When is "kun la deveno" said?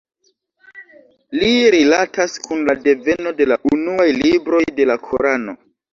2.47-3.35